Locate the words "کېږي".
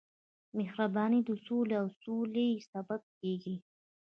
3.19-3.55